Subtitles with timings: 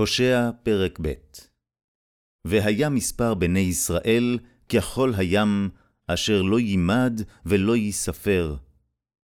[0.00, 1.12] הושע פרק ב'
[2.44, 4.38] והיה מספר בני ישראל
[4.68, 5.68] ככל הים,
[6.06, 8.56] אשר לא יימד ולא ייספר.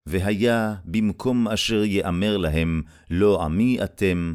[0.07, 4.35] והיה במקום אשר יאמר להם, לא עמי אתם,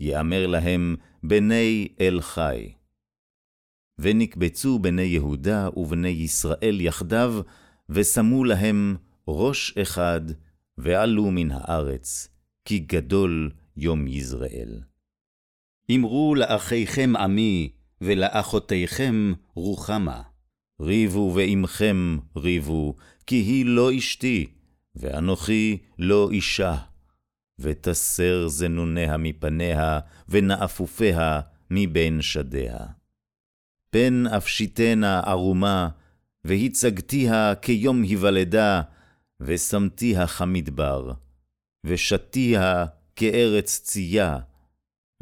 [0.00, 2.72] יאמר להם, בני אל חי.
[3.98, 7.34] ונקבצו בני יהודה ובני ישראל יחדיו,
[7.88, 8.96] ושמו להם
[9.28, 10.20] ראש אחד,
[10.78, 12.28] ועלו מן הארץ,
[12.64, 14.91] כי גדול יום יזרעאל.
[15.90, 20.22] אמרו לאחיכם עמי, ולאחותיכם רוחמה.
[20.80, 22.94] ריבו ועמכם ריבו,
[23.26, 24.46] כי היא לא אשתי,
[24.96, 26.76] ואנוכי לא אישה.
[27.58, 31.40] ותסר זנוניה מפניה, ונאפופיה
[31.70, 32.78] מבין שדיה.
[33.90, 35.88] פן אפשיתנה ערומה,
[36.44, 38.82] והצגתיה כיום היוולדה,
[39.40, 41.12] ושמתיה כמדבר,
[41.86, 42.84] ושתיה
[43.16, 44.38] כארץ צייה,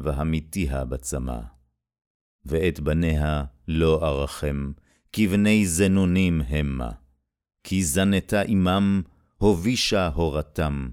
[0.03, 1.39] והמיתיה בצמא.
[2.45, 4.71] ואת בניה לא ארחם,
[5.13, 6.91] כבני זנונים המה.
[7.63, 9.01] כי זנתה עמם,
[9.37, 10.89] הובישה הורתם.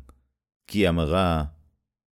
[0.66, 1.44] כי אמרה,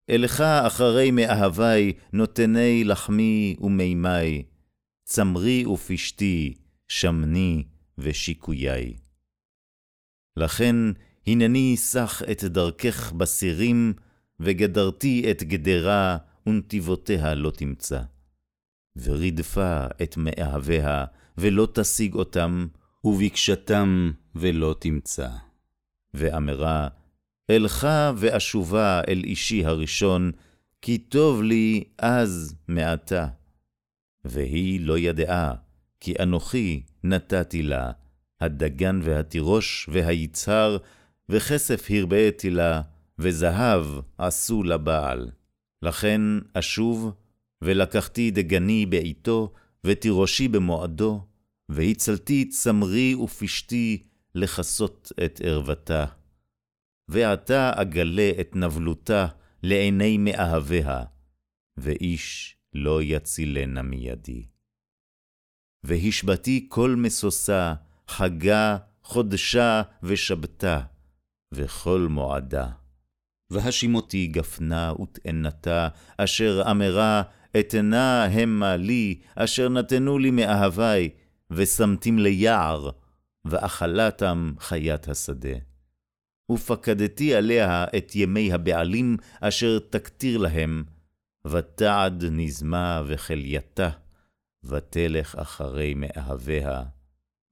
[0.09, 4.43] אלך אחרי מאהבי, נותני לחמי ומימי,
[5.03, 6.53] צמרי ופשתי,
[6.87, 7.63] שמני
[7.97, 8.93] ושיקויי.
[10.37, 10.75] לכן
[11.27, 13.93] הנני סח את דרכך בסירים,
[14.39, 18.01] וגדרתי את גדרה, ונתיבותיה לא תמצא.
[18.95, 21.05] ורדפה את מאהביה,
[21.37, 22.67] ולא תשיג אותם,
[23.03, 25.29] ובקשתם ולא תמצא.
[26.13, 26.87] ואמרה,
[27.49, 30.31] אלך ואשובה אל אישי הראשון,
[30.81, 33.27] כי טוב לי אז מעתה.
[34.25, 35.53] והיא לא ידעה,
[35.99, 37.91] כי אנוכי נתתי לה,
[38.41, 40.77] הדגן והתירוש והיצהר,
[41.29, 42.81] וכסף הרביתי לה,
[43.19, 43.85] וזהב
[44.17, 45.31] עשו לבעל.
[45.81, 46.21] לכן
[46.53, 47.11] אשוב,
[47.61, 51.27] ולקחתי דגני בעתו, ותירושי במועדו,
[51.69, 54.03] והצלתי צמרי ופשתי
[54.35, 56.05] לכסות את ערוותה.
[57.07, 59.27] ועתה אגלה את נבלותה
[59.63, 61.03] לעיני מאהביה,
[61.77, 64.45] ואיש לא יצילנה מידי.
[65.83, 67.73] והשבתי כל משושה,
[68.07, 70.81] חגה, חודשה ושבתה,
[71.51, 72.80] וכל מועדה.
[73.51, 77.21] והשימותי גפנה ותאנתה, אשר אמרה,
[77.59, 81.09] אתנה המה לי, אשר נתנו לי מאהבי,
[81.51, 82.89] ושמתים ליער,
[83.45, 85.57] ואכלתם חיית השדה.
[86.51, 90.83] ופקדתי עליה את ימי הבעלים, אשר תקטיר להם,
[91.45, 93.89] ותעד נזמה וחלייתה,
[94.63, 96.83] ותלך אחרי מאהביה,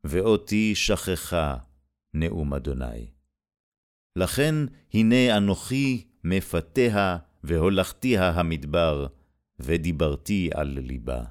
[0.04, 1.56] ואותי שכחה,
[2.14, 3.19] נאום אדוני.
[4.16, 4.56] לכן
[4.94, 9.08] הנה אנוכי מפתיה, והולכתיה המדבר,
[9.60, 11.24] ודיברתי על ליבה.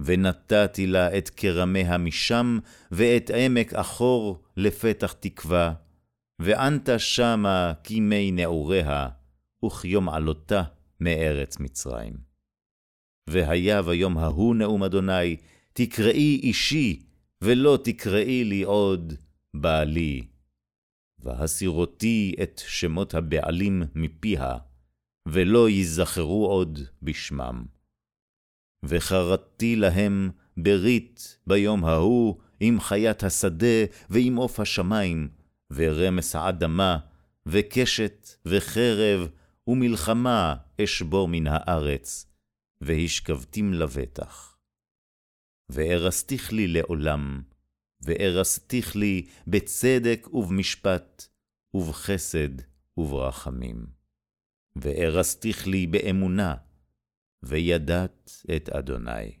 [0.00, 2.58] ונתתי לה את כרמיה משם,
[2.90, 5.74] ואת עמק אחור לפתח תקווה,
[6.38, 9.08] וענת שמה כימי נעוריה,
[9.64, 10.62] וכיום עלותה
[11.00, 12.12] מארץ מצרים.
[13.30, 15.36] והיה ביום ההוא נאום אדוני,
[15.72, 17.02] תקראי אישי,
[17.42, 19.14] ולא תקראי לי עוד
[19.54, 20.31] בעלי.
[21.22, 24.56] והסירותי את שמות הבעלים מפיה,
[25.28, 27.64] ולא ייזכרו עוד בשמם.
[28.84, 35.28] וחרדתי להם ברית ביום ההוא עם חיית השדה ועם עוף השמים,
[35.70, 36.98] ורמס האדמה,
[37.46, 39.28] וקשת וחרב
[39.66, 42.26] ומלחמה אשבור מן הארץ,
[42.80, 44.56] והשכבתים לבטח.
[45.68, 47.42] וארסתיך לי לעולם,
[48.04, 51.26] וארסתיך לי בצדק ובמשפט,
[51.74, 52.60] ובחסד
[52.96, 53.86] וברחמים.
[54.76, 56.54] וארסתיך לי באמונה,
[57.42, 59.32] וידעת את אדוני.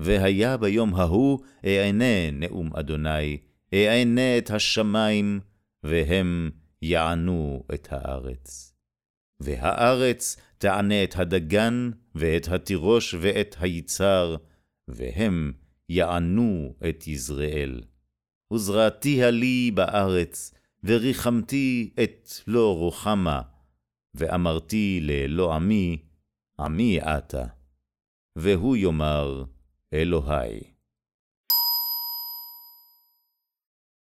[0.00, 3.38] והיה ביום ההוא אענה נאום אדוני,
[3.74, 5.40] אענה את השמים,
[5.82, 6.50] והם
[6.82, 8.74] יענו את הארץ.
[9.40, 14.36] והארץ תענה את הדגן, ואת התירוש, ואת היצהר,
[14.88, 15.52] והם
[15.92, 17.82] יענו את יזרעאל.
[18.52, 20.54] וזרעתיה לי בארץ,
[20.84, 23.42] וריחמתי את לא רוחמה,
[24.14, 25.98] ואמרתי ללא עמי,
[26.60, 27.44] עמי אתה.
[28.36, 29.44] והוא יאמר,
[29.92, 30.60] אלוהי.